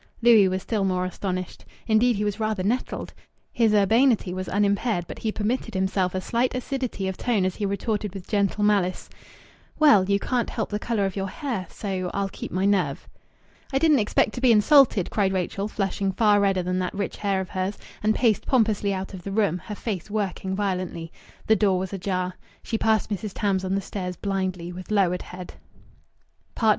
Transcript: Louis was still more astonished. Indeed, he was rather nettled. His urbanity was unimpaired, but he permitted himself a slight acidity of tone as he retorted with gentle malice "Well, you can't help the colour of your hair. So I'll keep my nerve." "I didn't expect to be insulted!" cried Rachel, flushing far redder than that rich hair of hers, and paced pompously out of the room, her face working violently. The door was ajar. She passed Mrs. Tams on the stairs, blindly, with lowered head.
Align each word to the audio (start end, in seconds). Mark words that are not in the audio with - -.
Louis 0.23 0.47
was 0.47 0.63
still 0.63 0.83
more 0.83 1.05
astonished. 1.05 1.63
Indeed, 1.85 2.15
he 2.15 2.23
was 2.23 2.39
rather 2.39 2.63
nettled. 2.63 3.13
His 3.51 3.71
urbanity 3.71 4.33
was 4.33 4.49
unimpaired, 4.49 5.05
but 5.07 5.19
he 5.19 5.31
permitted 5.31 5.75
himself 5.75 6.15
a 6.15 6.21
slight 6.21 6.55
acidity 6.55 7.07
of 7.07 7.17
tone 7.17 7.45
as 7.45 7.57
he 7.57 7.67
retorted 7.67 8.15
with 8.15 8.27
gentle 8.27 8.63
malice 8.63 9.11
"Well, 9.77 10.05
you 10.09 10.17
can't 10.17 10.49
help 10.49 10.71
the 10.71 10.79
colour 10.79 11.05
of 11.05 11.15
your 11.15 11.27
hair. 11.29 11.67
So 11.69 12.09
I'll 12.15 12.29
keep 12.29 12.51
my 12.51 12.65
nerve." 12.65 13.07
"I 13.71 13.77
didn't 13.77 13.99
expect 13.99 14.33
to 14.33 14.41
be 14.41 14.51
insulted!" 14.51 15.11
cried 15.11 15.33
Rachel, 15.33 15.67
flushing 15.67 16.11
far 16.11 16.39
redder 16.39 16.63
than 16.63 16.79
that 16.79 16.95
rich 16.95 17.17
hair 17.17 17.39
of 17.39 17.49
hers, 17.49 17.77
and 18.01 18.15
paced 18.15 18.47
pompously 18.47 18.95
out 18.95 19.13
of 19.13 19.21
the 19.21 19.31
room, 19.31 19.59
her 19.59 19.75
face 19.75 20.09
working 20.09 20.55
violently. 20.55 21.11
The 21.45 21.55
door 21.55 21.77
was 21.77 21.93
ajar. 21.93 22.33
She 22.63 22.79
passed 22.79 23.11
Mrs. 23.11 23.33
Tams 23.35 23.63
on 23.63 23.75
the 23.75 23.81
stairs, 23.81 24.15
blindly, 24.15 24.71
with 24.73 24.89
lowered 24.89 25.21
head. 25.21 25.53